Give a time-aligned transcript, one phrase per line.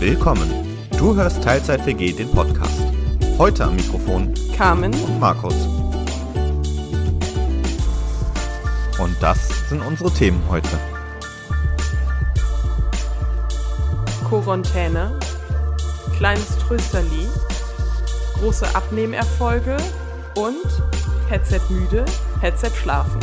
[0.00, 0.50] Willkommen.
[0.98, 2.82] Du hörst Teilzeit WG den Podcast.
[3.38, 5.54] Heute am Mikrofon Carmen und Markus.
[8.98, 10.68] Und das sind unsere Themen heute.
[14.28, 15.18] Quarantäne,
[16.16, 17.28] kleines Trösterli,
[18.40, 19.76] große Abnehmerfolge
[20.36, 20.66] und
[21.28, 22.04] Headset müde,
[22.40, 23.20] Headset schlafen.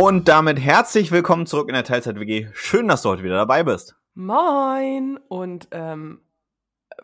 [0.00, 2.46] Und damit herzlich willkommen zurück in der Teilzeit WG.
[2.52, 3.96] Schön, dass du heute wieder dabei bist.
[4.14, 6.20] Moin und ähm,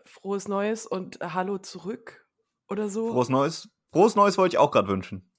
[0.05, 2.25] frohes Neues und Hallo zurück
[2.69, 3.11] oder so.
[3.11, 3.69] Frohes Neues.
[3.91, 5.29] Frohes Neues wollte ich auch gerade wünschen.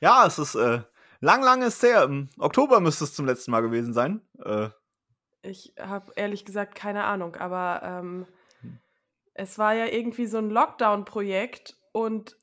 [0.00, 0.82] Ja, es ist äh,
[1.18, 2.04] lang, lang ist her.
[2.04, 4.20] Im Oktober müsste es zum letzten Mal gewesen sein.
[4.38, 4.68] Äh,
[5.42, 8.26] ich habe ehrlich gesagt keine Ahnung, aber ähm,
[9.34, 12.36] es war ja irgendwie so ein Lockdown-Projekt und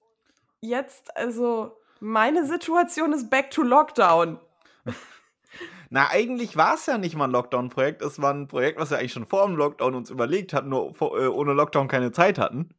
[0.59, 4.39] jetzt, also meine Situation ist back to Lockdown.
[5.89, 8.01] Na, eigentlich war es ja nicht mal ein Lockdown-Projekt.
[8.01, 10.93] Es war ein Projekt, was wir eigentlich schon vor dem Lockdown uns überlegt hatten, nur
[10.93, 12.69] vor, äh, ohne Lockdown keine Zeit hatten.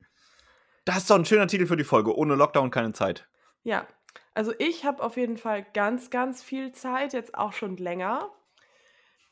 [0.85, 2.17] Das ist doch ein schöner Titel für die Folge.
[2.17, 3.29] Ohne Lockdown keine Zeit.
[3.63, 3.87] Ja,
[4.35, 8.31] also ich habe auf jeden Fall ganz, ganz viel Zeit, jetzt auch schon länger.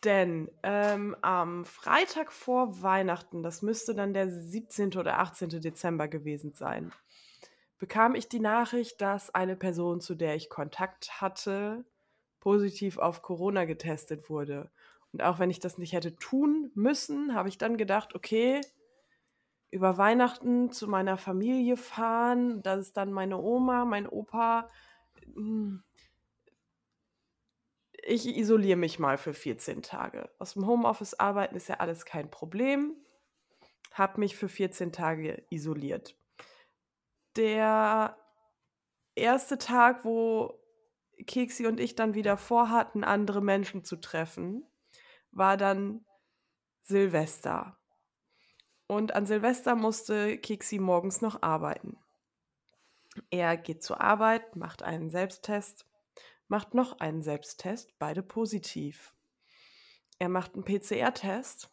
[0.04, 4.96] Denn ähm, am Freitag vor Weihnachten, das müsste dann der 17.
[4.96, 5.60] oder 18.
[5.60, 6.92] Dezember gewesen sein,
[7.78, 11.84] bekam ich die Nachricht, dass eine Person, zu der ich Kontakt hatte,
[12.40, 14.70] positiv auf Corona getestet wurde.
[15.12, 18.60] Und auch wenn ich das nicht hätte tun müssen, habe ich dann gedacht, okay,
[19.70, 24.68] über Weihnachten zu meiner Familie fahren, das ist dann meine Oma, mein Opa.
[25.34, 25.82] Hm,
[28.08, 30.30] ich isoliere mich mal für 14 Tage.
[30.38, 32.94] Aus dem Homeoffice arbeiten ist ja alles kein Problem.
[33.92, 36.16] Habe mich für 14 Tage isoliert
[37.36, 38.16] der
[39.14, 40.60] erste Tag, wo
[41.26, 44.64] Keksi und ich dann wieder vorhatten, andere Menschen zu treffen,
[45.30, 46.04] war dann
[46.82, 47.78] Silvester.
[48.86, 51.98] Und an Silvester musste Keksi morgens noch arbeiten.
[53.30, 55.86] Er geht zur Arbeit, macht einen Selbsttest,
[56.48, 59.14] macht noch einen Selbsttest, beide positiv.
[60.18, 61.70] Er macht einen PCR-Test,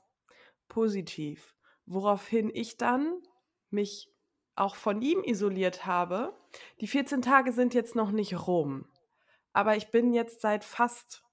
[0.68, 1.56] positiv.
[1.86, 3.22] Woraufhin ich dann
[3.70, 4.13] mich
[4.56, 6.34] auch von ihm isoliert habe.
[6.82, 8.86] Die 14 Tage sind jetzt noch nicht rum,
[9.52, 11.24] aber ich bin jetzt seit fast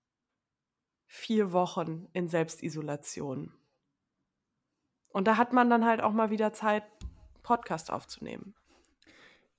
[1.06, 3.53] vier Wochen in Selbstisolation.
[5.12, 6.84] Und da hat man dann halt auch mal wieder Zeit,
[7.42, 8.54] Podcast aufzunehmen.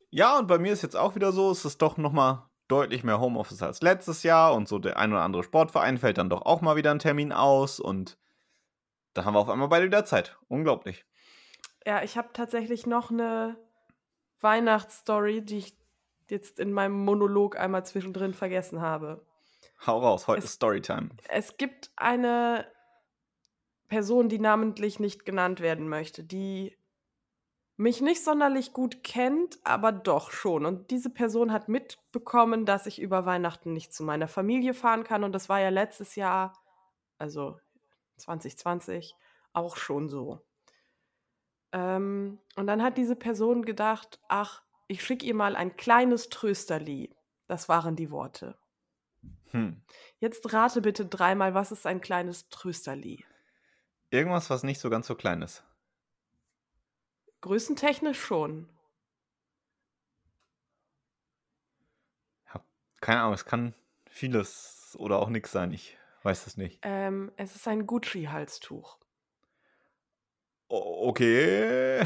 [0.10, 3.04] Ja, und bei mir ist jetzt auch wieder so, es ist doch noch mal deutlich
[3.04, 6.44] mehr Homeoffice als letztes Jahr und so der ein oder andere Sportverein fällt dann doch
[6.44, 8.18] auch mal wieder ein Termin aus und
[9.14, 10.38] da haben wir auf einmal beide wieder Zeit.
[10.48, 11.06] Unglaublich.
[11.86, 13.58] Ja, ich habe tatsächlich noch eine
[14.40, 15.78] Weihnachtsstory, die ich
[16.30, 19.26] jetzt in meinem Monolog einmal zwischendrin vergessen habe.
[19.86, 21.10] Hau raus, heute es, ist Storytime.
[21.28, 22.68] Es gibt eine
[23.88, 26.78] Person, die namentlich nicht genannt werden möchte, die
[27.78, 30.66] mich nicht sonderlich gut kennt, aber doch schon.
[30.66, 35.24] Und diese Person hat mitbekommen, dass ich über Weihnachten nicht zu meiner Familie fahren kann.
[35.24, 36.54] Und das war ja letztes Jahr,
[37.18, 37.60] also
[38.18, 39.16] 2020,
[39.54, 40.40] auch schon so.
[41.72, 47.16] Ähm, und dann hat diese Person gedacht, ach, ich schicke ihr mal ein kleines Trösterli.
[47.48, 48.58] Das waren die Worte.
[49.52, 49.82] Hm.
[50.20, 53.26] Jetzt rate bitte dreimal, was ist ein kleines Trösterli?
[54.10, 55.64] Irgendwas, was nicht so ganz so klein ist.
[57.42, 58.70] Größentechnisch schon.
[63.02, 63.74] Keine Ahnung, es kann
[64.08, 65.74] vieles oder auch nichts sein.
[65.74, 66.80] Ich weiß es nicht.
[66.84, 68.98] Ähm, es ist ein Gucci-Halstuch.
[70.72, 72.02] Okay.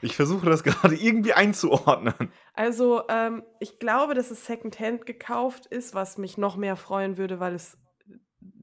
[0.00, 2.32] Ich versuche das gerade irgendwie einzuordnen.
[2.54, 7.38] Also, ähm, ich glaube, dass es Secondhand gekauft ist, was mich noch mehr freuen würde,
[7.38, 7.76] weil es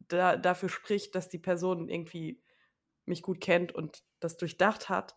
[0.07, 2.41] da, dafür spricht, dass die Person irgendwie
[3.05, 5.15] mich gut kennt und das durchdacht hat.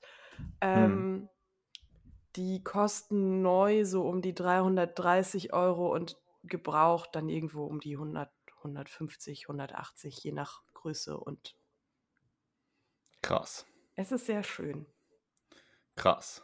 [0.61, 1.29] Ähm, hm.
[2.37, 8.31] Die kosten neu so um die 330 Euro und gebraucht dann irgendwo um die 100,
[8.59, 11.57] 150, 180, je nach Größe und
[13.27, 13.67] Krass.
[13.97, 14.87] Es ist sehr schön.
[15.97, 16.43] Krass.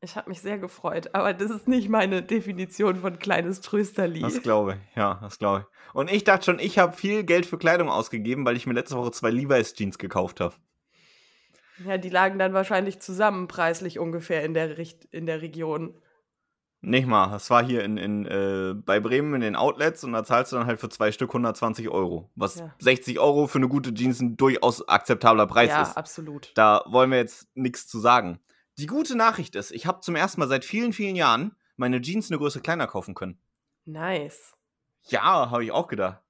[0.00, 4.20] Ich habe mich sehr gefreut, aber das ist nicht meine Definition von kleines Trösterli.
[4.20, 5.94] Das glaube ich, ja, das glaube ich.
[5.94, 8.96] Und ich dachte schon, ich habe viel Geld für Kleidung ausgegeben, weil ich mir letzte
[8.96, 10.56] Woche zwei Levi's Jeans gekauft habe.
[11.86, 16.00] Ja, die lagen dann wahrscheinlich zusammen preislich ungefähr in der, Richt in der Region.
[16.86, 17.30] Nicht mal.
[17.30, 20.56] Das war hier in, in, äh, bei Bremen in den Outlets und da zahlst du
[20.56, 22.30] dann halt für zwei Stück 120 Euro.
[22.34, 22.74] Was Ja.
[22.78, 25.96] 60 Euro für eine gute Jeans ein durchaus akzeptabler Preis ja, ist.
[25.96, 26.52] absolut.
[26.54, 28.38] Da wollen wir jetzt nichts zu sagen.
[28.76, 32.30] Die gute Nachricht ist, ich habe zum ersten Mal seit vielen, vielen Jahren meine Jeans
[32.30, 33.38] eine Größe kleiner kaufen können.
[33.86, 34.54] Nice.
[35.04, 36.20] Ja, habe ich auch gedacht.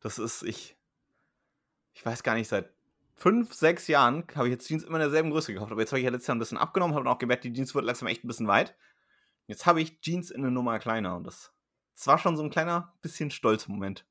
[0.00, 0.76] Das ist, ich.
[1.92, 2.72] Ich weiß gar nicht, seit
[3.16, 5.72] fünf, sechs Jahren habe ich jetzt Jeans immer in derselben Größe gekauft.
[5.72, 7.74] Aber jetzt habe ich ja letztes Jahr ein bisschen abgenommen, habe auch gemerkt, die Jeans
[7.74, 8.76] wird langsam echt ein bisschen weit.
[9.48, 11.54] Jetzt habe ich Jeans in eine Nummer kleiner und das,
[11.94, 14.06] das war schon so ein kleiner bisschen Stolzmoment.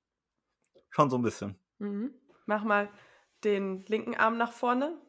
[0.90, 1.60] Schon so ein bisschen.
[1.78, 2.12] Mhm.
[2.48, 2.90] Mach mal
[3.44, 5.00] den linken Arm nach vorne,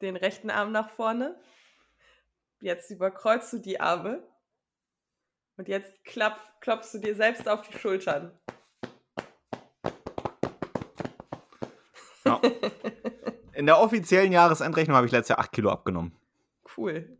[0.00, 1.38] den rechten Arm nach vorne.
[2.60, 4.26] Jetzt überkreuzt du die Arme
[5.58, 8.32] und jetzt klapp, klopfst du dir selbst auf die Schultern.
[12.24, 12.40] Ja.
[13.52, 16.16] In der offiziellen Jahresendrechnung habe ich letztes Jahr 8 Kilo abgenommen.
[16.76, 17.18] Cool.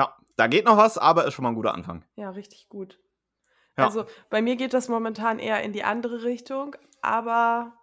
[0.00, 2.06] Ja, da geht noch was, aber ist schon mal ein guter Anfang.
[2.16, 2.98] Ja, richtig gut.
[3.76, 3.84] Ja.
[3.84, 7.74] Also bei mir geht das momentan eher in die andere Richtung, aber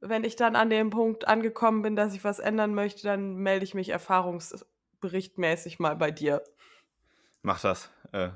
[0.00, 3.64] wenn ich dann an dem Punkt angekommen bin, dass ich was ändern möchte, dann melde
[3.64, 6.42] ich mich erfahrungsberichtmäßig mal bei dir.
[7.42, 7.90] Mach das.
[8.10, 8.30] Äh,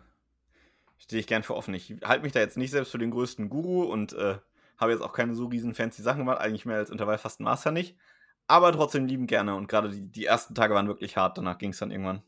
[0.99, 1.75] Stehe ich gern für offen.
[1.75, 4.38] Ich halte mich da jetzt nicht selbst für den größten Guru und äh,
[4.79, 6.38] habe jetzt auch keine so riesen fancy Sachen gemacht.
[6.38, 7.99] Eigentlich mehr als Intervallfasten Master nicht.
[8.46, 9.56] Aber trotzdem lieben gerne.
[9.56, 11.37] Und gerade die, die ersten Tage waren wirklich hart.
[11.37, 12.23] Danach ging es dann irgendwann.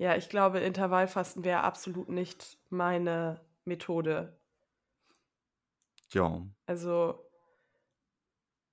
[0.00, 4.40] Ja, ich glaube, Intervallfasten wäre absolut nicht meine Methode.
[6.10, 6.40] Ja.
[6.64, 7.22] Also,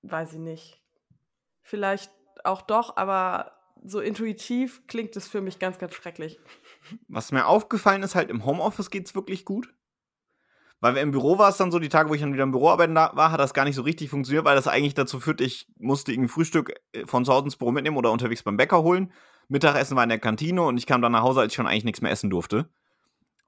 [0.03, 0.81] weiß ich nicht.
[1.63, 2.13] Vielleicht
[2.45, 3.51] auch doch, aber
[3.83, 6.39] so intuitiv klingt es für mich ganz, ganz schrecklich.
[7.09, 9.75] Was mir aufgefallen ist, halt im Homeoffice geht es wirklich gut.
[10.79, 12.51] Weil wir im Büro war es dann so, die Tage, wo ich dann wieder im
[12.51, 15.41] Büro arbeiten war, hat das gar nicht so richtig funktioniert, weil das eigentlich dazu führt,
[15.41, 18.81] ich musste irgendwie Frühstück äh, von zu Hause ins Büro mitnehmen oder unterwegs beim Bäcker
[18.81, 19.11] holen.
[19.47, 21.85] Mittagessen war in der Kantine und ich kam dann nach Hause, als ich schon eigentlich
[21.85, 22.69] nichts mehr essen durfte.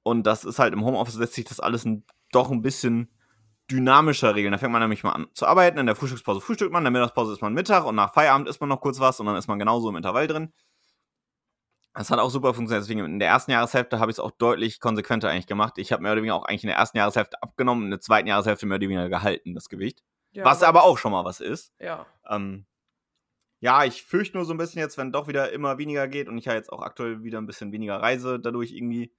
[0.03, 3.09] Und das ist halt im Homeoffice lässt sich das alles ein, doch ein bisschen
[3.69, 4.51] dynamischer regeln.
[4.51, 7.01] Da fängt man nämlich mal an zu arbeiten, in der Frühstückspause frühstückt man, in der
[7.01, 9.47] Mittagspause ist man Mittag und nach Feierabend isst man noch kurz was und dann ist
[9.47, 10.53] man genauso im Intervall drin.
[11.93, 12.83] Das hat auch super funktioniert.
[12.83, 15.77] Deswegen in der ersten Jahreshälfte habe ich es auch deutlich konsequenter eigentlich gemacht.
[15.77, 18.27] Ich habe mehr oder weniger auch eigentlich in der ersten Jahreshälfte abgenommen, in der zweiten
[18.27, 20.03] Jahreshälfte mehr oder weniger gehalten, das Gewicht.
[20.31, 21.73] Ja, was aber auch schon mal was ist.
[21.79, 22.05] Ja.
[22.27, 22.65] Ähm,
[23.59, 26.37] ja, ich fürchte nur so ein bisschen jetzt, wenn doch wieder immer weniger geht und
[26.37, 29.13] ich ja jetzt auch aktuell wieder ein bisschen weniger reise, dadurch irgendwie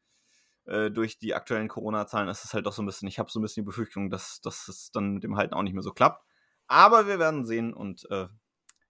[0.64, 3.38] äh, durch die aktuellen Corona-Zahlen ist es halt doch so ein bisschen, ich habe so
[3.38, 5.92] ein bisschen die Befürchtung, dass, dass es dann mit dem Halten auch nicht mehr so
[5.92, 6.24] klappt.
[6.66, 8.28] Aber wir werden sehen und äh,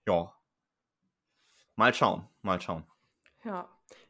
[0.06, 0.32] ja,
[1.76, 2.86] mal schauen, mal schauen.
[3.44, 3.68] Ja.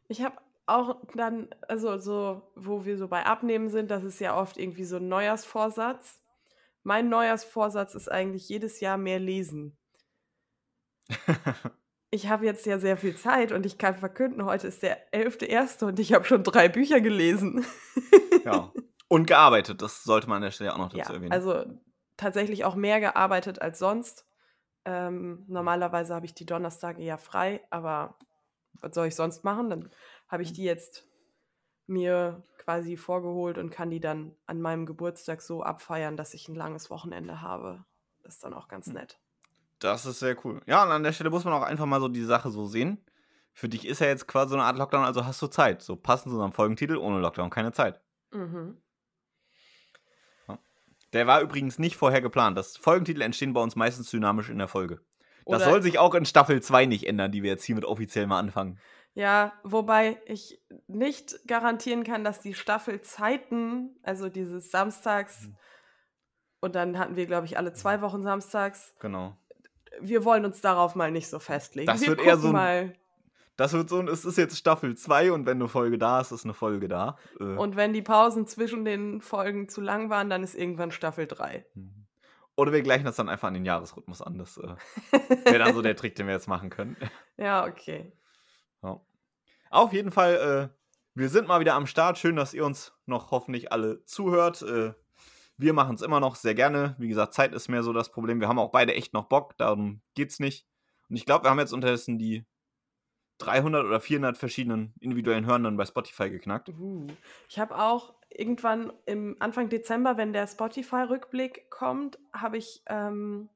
[0.08, 0.36] Ich habe
[0.66, 4.84] auch dann, also so, wo wir so bei Abnehmen sind, das ist ja oft irgendwie
[4.84, 6.20] so ein Neujahrsvorsatz.
[6.82, 9.79] Mein Neujahrsvorsatz ist eigentlich jedes Jahr mehr lesen.
[12.12, 15.84] Ich habe jetzt ja sehr viel Zeit und ich kann verkünden, heute ist der 11.1.
[15.84, 17.64] und ich habe schon drei Bücher gelesen.
[18.44, 18.72] ja.
[19.08, 21.32] Und gearbeitet, das sollte man an der Stelle auch noch dazu Ja, erwähnen.
[21.32, 21.64] also
[22.16, 24.24] tatsächlich auch mehr gearbeitet als sonst.
[24.84, 28.16] Ähm, normalerweise habe ich die Donnerstage ja frei, aber
[28.80, 29.68] was soll ich sonst machen?
[29.68, 29.90] Dann
[30.28, 31.06] habe ich die jetzt
[31.88, 36.54] mir quasi vorgeholt und kann die dann an meinem Geburtstag so abfeiern, dass ich ein
[36.54, 37.84] langes Wochenende habe.
[38.22, 39.18] Das ist dann auch ganz nett.
[39.80, 40.60] Das ist sehr cool.
[40.66, 43.04] Ja, und an der Stelle muss man auch einfach mal so die Sache so sehen.
[43.52, 45.82] Für dich ist ja jetzt quasi so eine Art Lockdown, also hast du Zeit.
[45.82, 48.00] So passend zu unserem Folgentitel, ohne Lockdown keine Zeit.
[48.30, 48.80] Mhm.
[51.12, 52.56] Der war übrigens nicht vorher geplant.
[52.56, 55.00] Das Folgentitel entstehen bei uns meistens dynamisch in der Folge.
[55.44, 58.28] Das Oder- soll sich auch in Staffel 2 nicht ändern, die wir jetzt hiermit offiziell
[58.28, 58.78] mal anfangen.
[59.14, 65.56] Ja, wobei ich nicht garantieren kann, dass die Staffelzeiten, also dieses Samstags, Mhm.
[66.60, 69.36] und dann hatten wir, glaube ich, alle zwei Wochen Samstags, Genau.
[70.02, 71.86] Wir wollen uns darauf mal nicht so festlegen.
[71.86, 72.92] Das wir wird eher so ein- mal.
[73.56, 76.32] Das wird so, ein- es ist jetzt Staffel 2 und wenn eine Folge da ist,
[76.32, 77.18] ist eine Folge da.
[77.38, 81.26] Äh, Und wenn die Pausen zwischen den Folgen zu lang waren, dann ist irgendwann Staffel
[81.26, 81.66] 3.
[81.74, 82.06] Mhm.
[82.56, 84.38] Oder wir gleichen das dann einfach an den Jahresrhythmus an.
[84.38, 84.74] Das äh,
[85.44, 86.96] wäre dann so der Trick, den wir jetzt machen können.
[87.36, 88.12] Ja, okay.
[88.82, 89.00] Ja.
[89.70, 90.76] Auf jeden Fall, äh,
[91.14, 92.18] wir sind mal wieder am Start.
[92.18, 94.60] Schön, dass ihr uns noch hoffentlich alle zuhört.
[94.62, 94.92] Äh,
[95.60, 96.96] wir machen es immer noch sehr gerne.
[96.98, 98.40] Wie gesagt, Zeit ist mehr so das Problem.
[98.40, 100.66] Wir haben auch beide echt noch Bock, darum geht's nicht.
[101.08, 102.44] Und ich glaube, wir haben jetzt unterdessen die
[103.38, 106.68] 300 oder 400 verschiedenen individuellen Hörenden bei Spotify geknackt.
[106.68, 107.06] Uh.
[107.48, 113.48] Ich habe auch irgendwann im Anfang Dezember, wenn der Spotify-Rückblick kommt, habe ich ähm,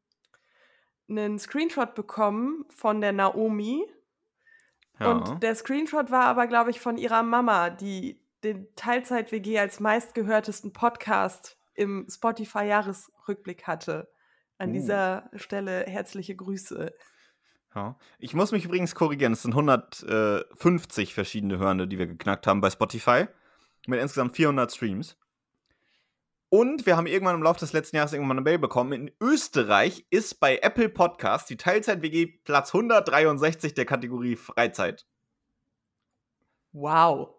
[1.09, 3.85] einen Screenshot bekommen von der Naomi.
[4.99, 5.13] Ja.
[5.13, 10.73] Und der Screenshot war aber, glaube ich, von ihrer Mama, die den Teilzeit-WG als meistgehörtesten
[10.73, 14.09] Podcast im Spotify-Jahresrückblick hatte.
[14.59, 14.73] An Uh.
[14.73, 16.93] dieser Stelle herzliche Grüße.
[17.75, 17.99] Ja.
[18.19, 19.33] Ich muss mich übrigens korrigieren.
[19.33, 23.27] Es sind 150 verschiedene Hörende, die wir geknackt haben bei Spotify.
[23.87, 25.17] Mit insgesamt 400 Streams.
[26.49, 28.93] Und wir haben irgendwann im Laufe des letzten Jahres irgendwann eine Mail bekommen.
[28.93, 35.05] In Österreich ist bei Apple Podcast die Teilzeit-WG Platz 163 der Kategorie Freizeit.
[36.73, 37.35] Wow.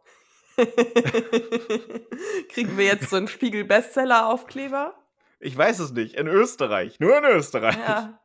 [2.49, 4.93] Kriegen wir jetzt so einen Spiegel-Bestseller-Aufkleber?
[5.39, 6.15] Ich weiß es nicht.
[6.15, 6.99] In Österreich.
[6.99, 7.77] Nur in Österreich.
[7.77, 8.19] Ja.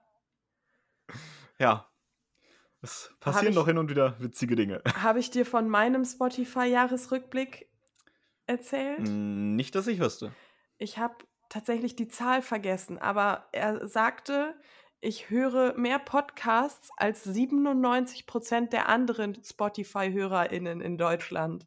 [1.59, 1.87] Ja.
[2.83, 4.83] Es passieren doch hin und wieder witzige Dinge.
[5.03, 7.69] Habe ich dir von meinem Spotify-Jahresrückblick
[8.47, 9.01] erzählt?
[9.01, 10.33] Mm, Nicht, dass ich wüsste.
[10.79, 11.15] Ich habe
[11.51, 14.55] tatsächlich die Zahl vergessen, aber er sagte,
[15.03, 21.67] ich höre mehr Podcasts als 97 Prozent der anderen Spotify-HörerInnen in Deutschland.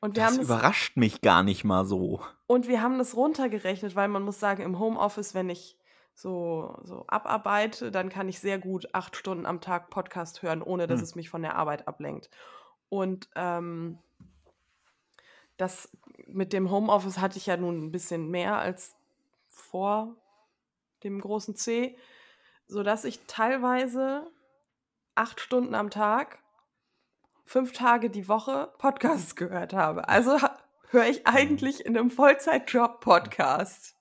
[0.00, 2.20] Und wir, Das haben das, überrascht mich gar nicht mal so.
[2.46, 5.76] und wir haben das runtergerechnet, weil man muss sagen, im Homeoffice, wenn ich
[6.14, 10.86] so, so abarbeite, dann kann ich sehr gut acht Stunden am Tag Podcast hören, ohne
[10.86, 11.04] dass Hm.
[11.04, 12.30] es mich von der Arbeit ablenkt.
[12.88, 13.98] Und ähm,
[15.56, 15.90] das
[16.26, 18.96] mit dem Homeoffice hatte ich ja nun ein bisschen mehr als
[19.48, 20.16] vor
[21.04, 21.96] dem großen C,
[22.66, 24.26] sodass ich teilweise
[25.14, 26.38] acht Stunden am Tag,
[27.50, 30.08] fünf Tage die Woche Podcasts gehört habe.
[30.08, 30.38] Also
[30.90, 33.96] höre ich eigentlich in einem Vollzeitjob Podcast.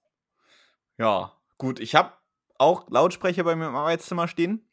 [1.00, 1.80] Ja, gut.
[1.80, 2.14] Ich habe
[2.60, 4.70] auch Lautsprecher bei mir im Arbeitszimmer stehen.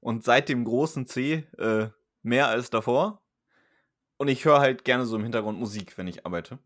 [0.00, 1.88] Und seit dem großen C äh,
[2.22, 3.20] mehr als davor.
[4.16, 6.58] Und ich höre halt gerne so im Hintergrund Musik, wenn ich arbeite.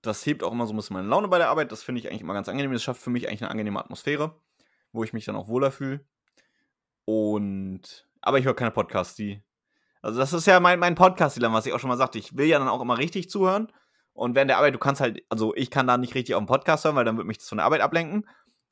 [0.00, 1.70] Das hebt auch immer so ein bisschen meine Laune bei der Arbeit.
[1.70, 2.72] Das finde ich eigentlich immer ganz angenehm.
[2.72, 4.34] Das schafft für mich eigentlich eine angenehme Atmosphäre,
[4.90, 6.04] wo ich mich dann auch wohler fühle.
[7.04, 8.08] Und.
[8.20, 9.44] Aber ich höre keine Podcasts, die.
[10.02, 12.18] Also, das ist ja mein, mein Podcast-Dilemma, was ich auch schon mal sagte.
[12.18, 13.68] Ich will ja dann auch immer richtig zuhören.
[14.14, 16.46] Und während der Arbeit, du kannst halt, also ich kann da nicht richtig auf den
[16.46, 18.28] Podcast hören, weil dann wird mich das von der Arbeit ablenken.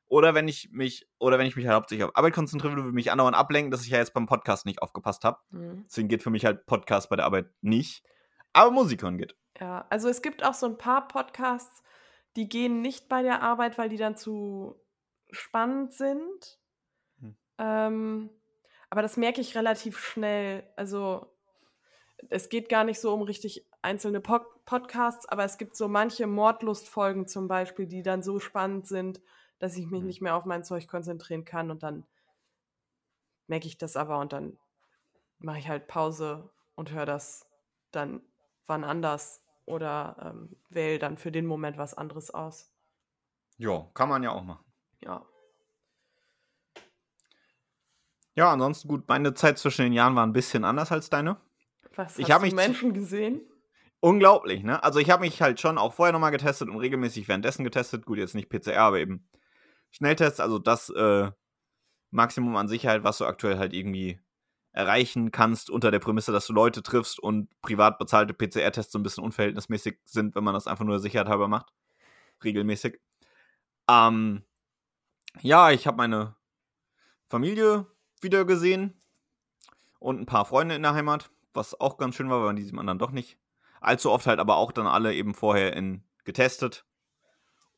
[0.07, 3.13] Oder wenn ich mich, oder wenn ich mich halt hauptsächlich auf Arbeit konzentriere, würde mich
[3.13, 5.39] andauernd ablenken, dass ich ja jetzt beim Podcast nicht aufgepasst habe.
[5.51, 5.85] Mhm.
[5.87, 8.05] Deswegen geht für mich halt Podcast bei der Arbeit nicht.
[8.53, 9.37] Aber Musik hören geht.
[9.61, 11.83] Ja, also es gibt auch so ein paar Podcasts,
[12.37, 14.75] die gehen nicht bei der Arbeit, weil die dann zu
[15.31, 16.59] spannend sind.
[17.21, 17.37] Hm.
[17.59, 18.31] Ähm,
[18.91, 20.65] aber das merke ich relativ schnell.
[20.77, 21.27] Also
[22.31, 26.29] es geht gar nicht so um richtig einzelne Pod Podcasts, aber es gibt so manche
[26.29, 29.21] Mordlustfolgen zum Beispiel, die dann so spannend sind,
[29.59, 30.05] dass ich mich Hm.
[30.05, 32.07] nicht mehr auf mein Zeug konzentrieren kann und dann
[33.47, 34.59] merke ich das aber und dann
[35.39, 37.49] mache ich halt Pause und höre das
[37.93, 38.23] dann
[38.67, 42.73] wann anders oder ähm, wähle dann für den Moment was anderes aus.
[43.59, 44.65] Ja, kann man ja auch machen.
[45.01, 45.30] Ja.
[48.41, 51.37] Ja, ansonsten gut, meine Zeit zwischen den Jahren war ein bisschen anders als deine.
[51.95, 53.43] Was Ich hast du Menschen gesehen?
[54.01, 54.83] Unglaublich, ne?
[54.83, 58.07] Also ich habe mich halt schon auch vorher nochmal getestet und regelmäßig währenddessen getestet.
[58.07, 59.29] Gut, jetzt nicht PCR, aber eben
[59.91, 60.41] Schnelltests.
[60.41, 61.31] Also das äh,
[62.13, 64.19] Maximum an Sicherheit, was du aktuell halt irgendwie
[64.73, 69.03] erreichen kannst, unter der Prämisse, dass du Leute triffst und privat bezahlte PCR-Tests so ein
[69.03, 71.75] bisschen unverhältnismäßig sind, wenn man das einfach nur der Sicherheit halber macht.
[72.43, 73.03] Regelmäßig.
[73.87, 74.45] Ähm,
[75.43, 76.37] ja, ich habe meine
[77.29, 77.87] Familie
[78.23, 79.01] wieder gesehen
[79.99, 82.63] und ein paar Freunde in der Heimat, was auch ganz schön war, weil man die
[82.63, 83.39] sieht man dann doch nicht
[83.81, 86.85] allzu oft halt aber auch dann alle eben vorher in getestet.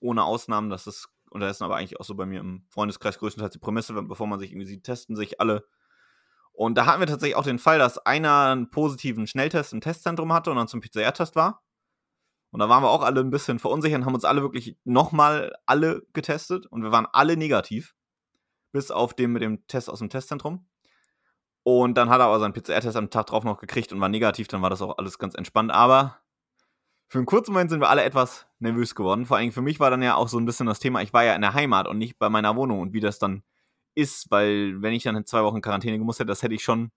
[0.00, 0.68] Ohne Ausnahmen.
[0.68, 4.26] Das ist unterdessen aber eigentlich auch so bei mir im Freundeskreis größtenteils die Prämisse, bevor
[4.26, 5.64] man sich irgendwie sieht, testen sich alle.
[6.52, 10.32] Und da hatten wir tatsächlich auch den Fall, dass einer einen positiven Schnelltest im Testzentrum
[10.32, 11.62] hatte und dann zum PCR-Test war.
[12.50, 15.54] Und da waren wir auch alle ein bisschen verunsichert und haben uns alle wirklich nochmal
[15.64, 17.94] alle getestet und wir waren alle negativ.
[18.72, 20.66] Bis auf den mit dem Test aus dem Testzentrum.
[21.62, 24.48] Und dann hat er aber seinen PCR-Test am Tag drauf noch gekriegt und war negativ,
[24.48, 25.70] dann war das auch alles ganz entspannt.
[25.70, 26.18] Aber
[27.06, 29.26] für einen kurzen Moment sind wir alle etwas nervös geworden.
[29.26, 31.24] Vor allem für mich war dann ja auch so ein bisschen das Thema, ich war
[31.24, 33.42] ja in der Heimat und nicht bei meiner Wohnung und wie das dann
[33.94, 36.90] ist, weil wenn ich dann in zwei Wochen Quarantäne gemusst hätte, das hätte ich schon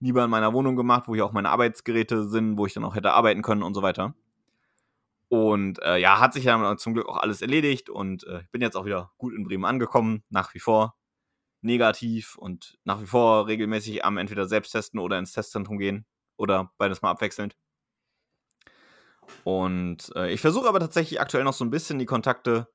[0.00, 2.94] lieber in meiner Wohnung gemacht, wo hier auch meine Arbeitsgeräte sind, wo ich dann auch
[2.94, 4.14] hätte arbeiten können und so weiter.
[5.28, 8.62] Und äh, ja, hat sich dann zum Glück auch alles erledigt und äh, ich bin
[8.62, 10.97] jetzt auch wieder gut in Bremen angekommen, nach wie vor
[11.60, 16.72] negativ und nach wie vor regelmäßig am entweder selbst testen oder ins Testzentrum gehen oder
[16.78, 17.56] beides mal abwechselnd.
[19.44, 22.68] Und äh, ich versuche aber tatsächlich aktuell noch so ein bisschen die Kontakte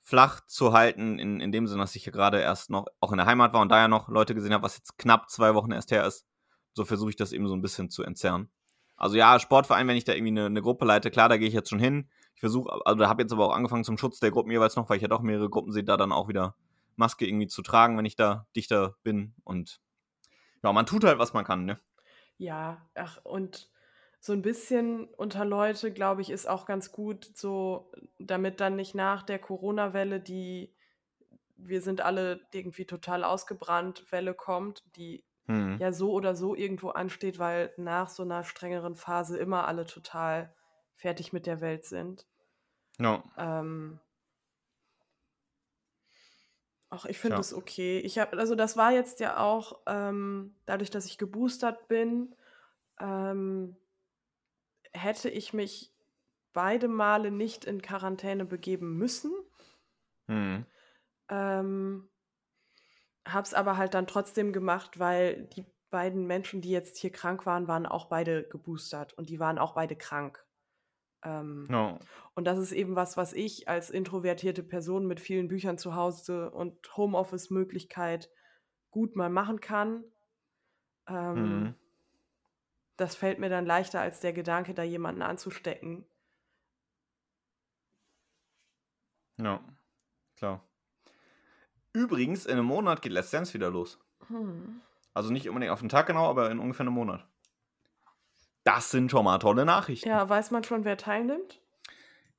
[0.00, 3.18] flach zu halten, in, in dem Sinne, dass ich hier gerade erst noch auch in
[3.18, 5.72] der Heimat war und da ja noch Leute gesehen habe, was jetzt knapp zwei Wochen
[5.72, 6.26] erst her ist.
[6.74, 8.50] So versuche ich das eben so ein bisschen zu entzerren.
[8.96, 11.54] Also ja, Sportverein, wenn ich da irgendwie eine, eine Gruppe leite, klar, da gehe ich
[11.54, 12.10] jetzt schon hin.
[12.34, 14.88] Ich versuche, also da habe jetzt aber auch angefangen zum Schutz der Gruppen jeweils noch,
[14.88, 16.54] weil ich ja doch mehrere Gruppen sehe, da dann auch wieder
[16.96, 19.34] Maske irgendwie zu tragen, wenn ich da dichter bin.
[19.44, 19.80] Und
[20.64, 21.80] ja, man tut halt, was man kann, ne?
[22.36, 23.70] Ja, ach, und
[24.20, 28.94] so ein bisschen unter Leute, glaube ich, ist auch ganz gut, so damit dann nicht
[28.94, 30.74] nach der Corona-Welle die
[31.56, 35.76] wir sind alle irgendwie total ausgebrannt, Welle kommt, die Hm.
[35.78, 40.54] ja so oder so irgendwo ansteht, weil nach so einer strengeren Phase immer alle total
[40.96, 42.26] fertig mit der Welt sind.
[42.98, 43.22] Ja.
[43.36, 44.00] Ähm,
[46.94, 47.98] Ach, ich finde es okay.
[47.98, 52.36] Ich habe, also das war jetzt ja auch, ähm, dadurch, dass ich geboostert bin,
[53.00, 53.76] ähm,
[54.92, 55.92] hätte ich mich
[56.52, 59.32] beide Male nicht in Quarantäne begeben müssen.
[60.28, 60.66] Hm.
[61.28, 62.08] Ähm,
[63.26, 67.66] hab's aber halt dann trotzdem gemacht, weil die beiden Menschen, die jetzt hier krank waren,
[67.66, 70.43] waren auch beide geboostert und die waren auch beide krank.
[71.24, 71.98] Ähm, Ja.
[72.34, 76.50] Und das ist eben was, was ich als introvertierte Person mit vielen Büchern zu Hause
[76.50, 78.30] und Homeoffice-Möglichkeit
[78.90, 80.04] gut mal machen kann.
[81.08, 81.74] Ähm, Hm.
[82.96, 86.06] Das fällt mir dann leichter als der Gedanke, da jemanden anzustecken.
[89.36, 89.60] Ja.
[90.36, 90.64] Klar.
[91.92, 93.98] Übrigens, in einem Monat geht Let's Dance wieder los.
[94.28, 94.80] Hm.
[95.12, 97.26] Also nicht unbedingt auf den Tag genau, aber in ungefähr einem Monat.
[98.64, 100.08] Das sind schon mal tolle Nachrichten.
[100.08, 101.60] Ja, weiß man schon, wer teilnimmt?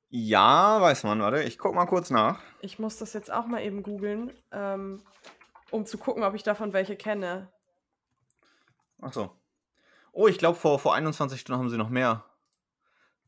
[0.08, 2.40] Ja, weiß man, warte, ich guck mal kurz nach.
[2.60, 5.02] Ich muss das jetzt auch mal eben googeln, ähm,
[5.70, 7.48] um zu gucken, ob ich davon welche kenne.
[9.00, 9.30] Ach so.
[10.12, 12.24] Oh, ich glaube, vor, vor 21 Stunden haben sie noch mehr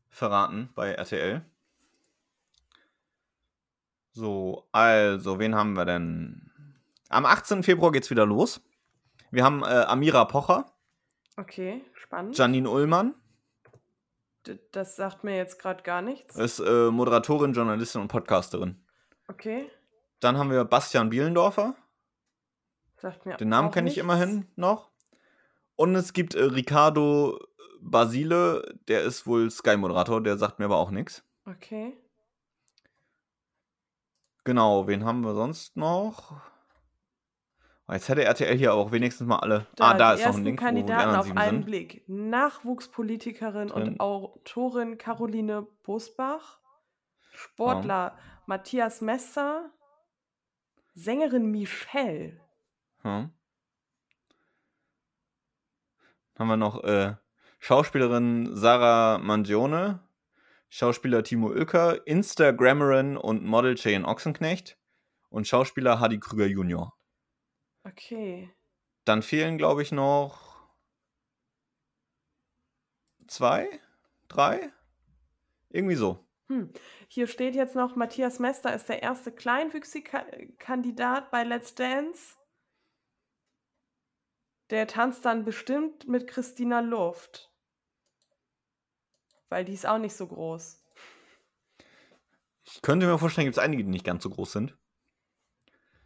[0.09, 1.45] verraten bei RTL.
[4.11, 6.51] So, also, wen haben wir denn?
[7.09, 7.63] Am 18.
[7.63, 8.61] Februar geht's wieder los.
[9.31, 10.65] Wir haben äh, Amira Pocher,
[11.39, 12.37] Okay, spannend.
[12.37, 13.15] Janine Ullmann,
[14.45, 16.35] D das sagt mir jetzt gerade gar nichts.
[16.35, 18.83] ist äh, Moderatorin, Journalistin und Podcasterin.
[19.29, 19.69] Okay,
[20.19, 21.75] Dann haben wir Bastian Bielendorfer,
[22.97, 24.91] sagt mir den Namen kenne ich immerhin noch.
[25.77, 27.39] Und es gibt äh, Ricardo
[27.79, 31.23] Basile, der ist wohl Sky-Moderator, der sagt mir aber auch nichts.
[31.45, 31.95] Okay.
[34.43, 36.41] Genau, wen haben wir sonst noch?
[37.91, 39.65] Jetzt hätte RTL hier auch wenigstens mal alle.
[39.79, 41.65] ah, da ist noch ein Link, Kandidaten auf einen sind.
[41.65, 42.03] Blick.
[42.07, 43.83] Nachwuchspolitikerin Drin.
[43.83, 46.59] und Autorin Caroline Busbach.
[47.31, 49.71] Sportler Matthias Messer.
[50.93, 52.39] Sängerin Michelle.
[53.01, 53.31] Hm.
[56.37, 57.15] Haben wir noch äh,
[57.59, 59.99] Schauspielerin Sarah Mangione,
[60.69, 64.77] Schauspieler Timo Oelker, Instagrammerin und Model Jane Ochsenknecht
[65.29, 66.93] und Schauspieler Hadi Krüger Jr.
[67.83, 68.53] Okay.
[69.05, 70.49] Dann fehlen, glaube ich, noch
[73.27, 73.79] zwei,
[74.27, 74.71] drei,
[75.69, 76.25] irgendwie so.
[76.47, 76.71] Hm.
[77.07, 80.25] Hier steht jetzt noch, Matthias Mester ist der erste kleinwüchsige Ka
[80.57, 82.35] Kandidat bei Let's Dance.
[84.71, 87.51] Der tanzt dann bestimmt mit Christina Luft.
[89.49, 90.83] Weil die ist auch nicht so groß.
[92.63, 94.77] Ich könnte mir vorstellen, gibt es einige, die nicht ganz so groß sind.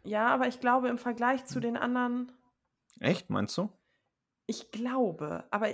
[0.04, 2.30] Ja, aber ich glaube im Vergleich zu den anderen,
[3.00, 3.70] Echt, meinst du?
[4.46, 5.68] ich glaube, aber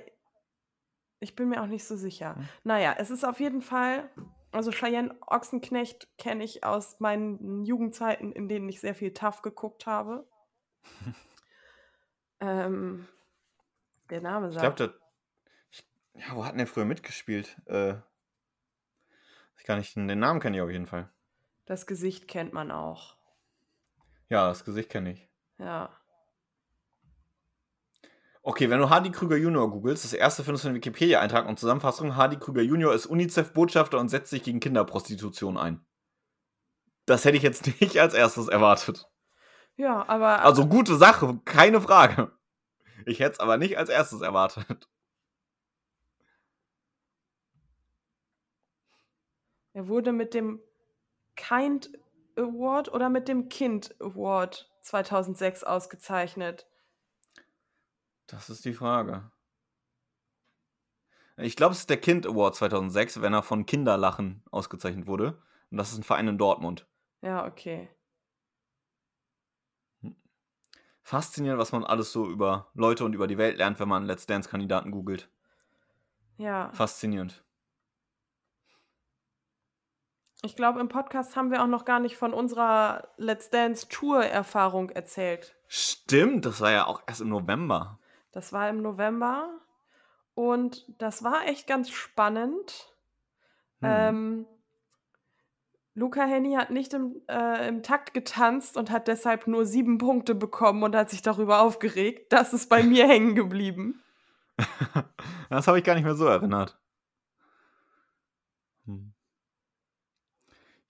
[1.18, 2.36] ich bin mir auch nicht so sicher.
[2.36, 2.48] Hm.
[2.64, 4.08] Naja, es ist auf jeden Fall,
[4.52, 9.86] also Cheyenne Ochsenknecht kenne ich aus meinen Jugendzeiten, in denen ich sehr viel TAF geguckt
[9.86, 10.26] habe.
[12.40, 13.06] ähm,
[14.08, 14.76] der Name Ich sagt.
[14.76, 15.00] glaube.
[15.70, 17.60] Ich, ja, wo hat denn der früher mitgespielt?
[17.66, 17.94] Äh,
[19.58, 21.10] ich kann nicht, den Namen kenne ich auf jeden Fall.
[21.66, 23.16] Das Gesicht kennt man auch.
[24.30, 25.28] Ja, das Gesicht kenne ich.
[25.58, 25.90] Ja.
[28.42, 32.16] Okay, wenn du Hardy Krüger Junior googelst, das erste findest du einen Wikipedia-Eintrag und Zusammenfassung:
[32.16, 35.84] Hardy Krüger Junior ist UNICEF-Botschafter und setzt sich gegen Kinderprostitution ein.
[37.04, 39.10] Das hätte ich jetzt nicht als erstes erwartet.
[39.76, 42.32] Ja, aber Also gute Sache, keine Frage.
[43.06, 44.88] Ich hätte es aber nicht als erstes erwartet.
[49.72, 50.60] er wurde mit dem
[51.36, 51.90] Kind
[52.36, 56.66] Award oder mit dem Kind Award 2006 ausgezeichnet.
[58.26, 59.30] Das ist die Frage.
[61.36, 65.42] Ich glaube, es ist der Kind Award 2006, wenn er von Kinderlachen ausgezeichnet wurde.
[65.70, 66.86] Und das ist ein Verein in Dortmund.
[67.22, 67.88] Ja, okay.
[71.02, 74.26] Faszinierend, was man alles so über Leute und über die Welt lernt, wenn man Let's
[74.26, 75.28] Dance-Kandidaten googelt.
[76.36, 76.70] Ja.
[76.72, 77.44] Faszinierend.
[80.42, 84.88] Ich glaube, im Podcast haben wir auch noch gar nicht von unserer Let's Dance Tour-Erfahrung
[84.90, 85.54] erzählt.
[85.68, 87.98] Stimmt, das war ja auch erst im November.
[88.32, 89.50] Das war im November
[90.34, 92.94] und das war echt ganz spannend.
[93.80, 93.88] Hm.
[93.90, 94.46] Ähm,
[95.94, 100.34] Luca Henny hat nicht im, äh, im Takt getanzt und hat deshalb nur sieben Punkte
[100.34, 102.32] bekommen und hat sich darüber aufgeregt.
[102.32, 104.02] Das ist bei mir hängen geblieben.
[105.50, 106.78] das habe ich gar nicht mehr so erinnert.
[108.86, 109.12] Hm.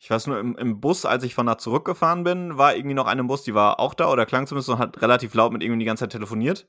[0.02, 3.06] Ich weiß nur, im, im Bus, als ich von da zurückgefahren bin, war irgendwie noch
[3.06, 5.62] eine im Bus, die war auch da oder klang zumindest und hat relativ laut mit
[5.62, 6.68] irgendwie die ganze Zeit telefoniert.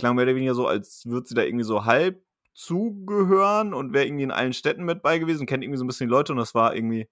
[0.00, 4.06] Klang mehr oder weniger so, als würde sie da irgendwie so halb zugehören und wäre
[4.06, 6.38] irgendwie in allen Städten mit bei gewesen, kennt irgendwie so ein bisschen die Leute und
[6.38, 7.08] das war irgendwie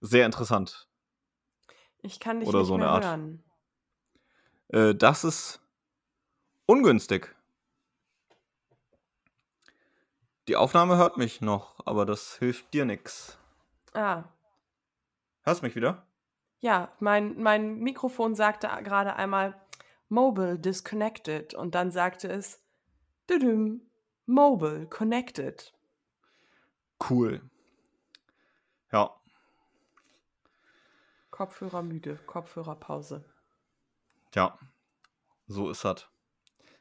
[0.00, 0.88] sehr interessant.
[2.00, 3.04] Ich kann dich Oder nicht so eine mehr Art.
[3.04, 3.44] hören.
[4.68, 5.60] Äh, das ist
[6.64, 7.36] ungünstig.
[10.48, 13.36] Die Aufnahme hört mich noch, aber das hilft dir nix.
[13.92, 14.24] Ah,
[15.48, 16.06] Hörst mich wieder?
[16.60, 19.54] ja, mein, mein Mikrofon sagte gerade einmal
[20.08, 22.62] Mobile disconnected und dann sagte es
[23.30, 23.80] düdüm,
[24.26, 25.72] Mobile connected.
[27.08, 27.40] Cool.
[28.92, 29.14] Ja,
[31.30, 33.24] Kopfhörer müde, Kopfhörerpause.
[34.34, 34.58] ja.
[35.46, 36.06] So ist das.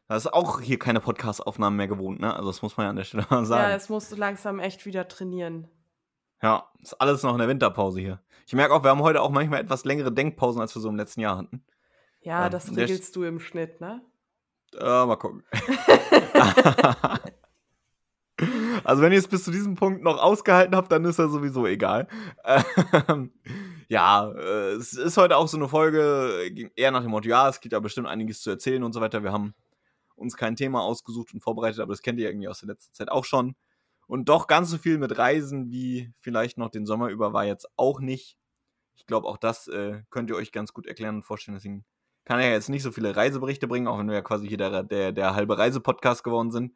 [0.10, 2.34] Das ist auch hier keine Podcast-Aufnahmen mehr gewohnt, ne?
[2.36, 3.72] Also das muss man ja an der Stelle mal Ja, sagen.
[3.72, 5.70] jetzt musst du langsam echt wieder trainieren.
[6.41, 8.21] Ja, ist alles noch in der Winterpause hier.
[8.45, 10.95] Ich merke auch, wir haben heute auch manchmal etwas längere Denkpausen, als wir so im
[10.95, 11.63] letzten Jahr hatten.
[12.21, 14.02] Ja, Ja, das regelst du im Schnitt, ne?
[14.73, 15.43] Äh, mal gucken.
[18.84, 21.65] also, wenn ihr es bis zu diesem Punkt noch ausgehalten habt, dann ist das sowieso
[21.65, 22.08] egal.
[23.08, 23.32] Ähm,
[23.89, 27.60] ja, äh, es ist heute auch so eine Folge, eher nach dem Motto, ja, es
[27.60, 29.23] gibt ja bestimmt einiges zu erzählen und so weiter.
[29.23, 29.56] Wir haben
[30.15, 33.10] uns kein Thema ausgesucht und vorbereitet, aber das kennt ihr irgendwie aus der letzten Zeit
[33.10, 33.56] auch schon.
[34.08, 37.67] Und doch ganz so viel mit Reisen wie vielleicht noch den Sommer über war jetzt
[37.76, 38.38] auch nicht.
[38.96, 41.56] Ich glaube, auch das äh, könnt ihr euch ganz gut erklären und vorstellen.
[41.56, 41.86] Deswegen
[42.26, 44.58] kann er ja jetzt nicht so viele Reiseberichte bringen, auch wenn wir ja quasi hier
[44.58, 46.74] der, der, der halbe Reisepodcast geworden sind.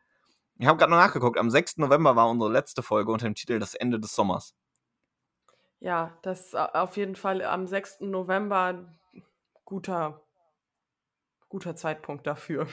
[0.60, 1.38] Ich habe gerade noch nachgeguckt.
[1.40, 1.78] Am 6.
[1.78, 4.54] November war unsere letzte Folge unter dem Titel Das Ende des Sommers.
[5.80, 8.02] Ja, das ist au- auf jeden Fall am 6.
[8.02, 8.94] November
[9.66, 10.22] guter,
[11.50, 12.68] guter Zeitpunkt dafür.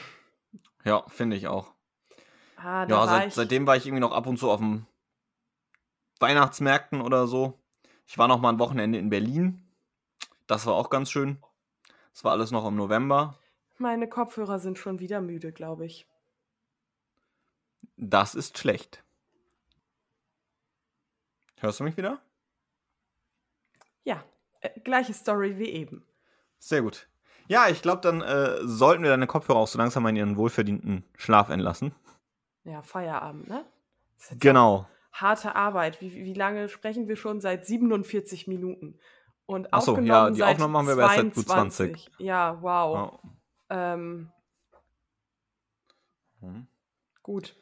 [0.85, 1.75] Ja, finde ich auch.
[2.61, 4.87] Ah, Ja, war seit, ich, seitdem war ich irgendwie noch ab und zu auf dem
[6.21, 7.59] Weihnachtsmärkten oder so.
[8.07, 9.63] Ich war noch mal ein Wochenende in Berlin.
[10.47, 11.39] Das war auch ganz schön.
[12.13, 13.39] Das war alles noch im November.
[13.79, 16.07] meine Kopfhörer sind schon wieder müde, glaube ich.
[17.97, 19.05] Das ist schlecht.
[21.59, 22.21] Hörst du mich wieder?
[24.05, 24.25] Ja,
[24.61, 26.05] äh, gleiche Story wie eben.
[26.59, 27.09] Sehr gut.
[27.49, 30.37] Ja, ich glaube, dann äh, sollten wir deine Kopfhörer auch so langsam mal in ihren
[30.37, 31.95] wohlverdienten Schlaf entlassen.
[32.69, 33.65] Ja, Feierabend, ne?
[34.39, 34.87] Genau.
[35.13, 36.01] Harte Arbeit.
[36.01, 37.41] Wie, wie lange sprechen wir schon?
[37.41, 38.99] Seit 47 Minuten.
[39.47, 42.11] Und Ach so, ja, aufgenommen die seit Aufnahme machen wir aber seit gut 22.
[42.19, 43.21] Ja, wow.
[43.71, 43.95] Ja.
[43.95, 44.31] Ähm,
[46.41, 46.69] Hm.
[47.23, 47.57] gut.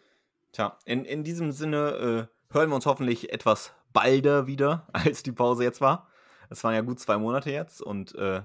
[0.52, 5.32] Tja, in, in diesem Sinne äh, hören wir uns hoffentlich etwas balder wieder, als die
[5.32, 6.08] Pause jetzt war.
[6.50, 8.42] Es waren ja gut zwei Monate jetzt und äh,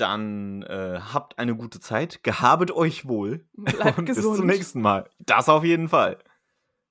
[0.00, 4.36] dann äh, habt eine gute Zeit, gehabet euch wohl Bleibt und bis gesund.
[4.36, 5.08] zum nächsten Mal.
[5.18, 6.18] Das auf jeden Fall.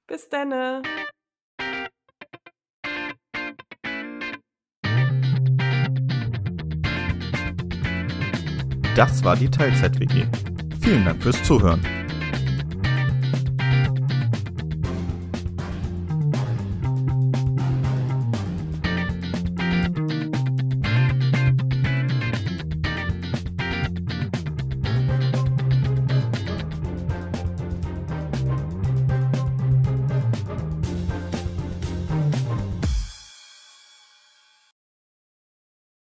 [0.07, 0.81] Bis denne.
[8.95, 10.25] Das war die Teilzeit-WG.
[10.81, 11.96] Vielen Dank fürs Zuhören.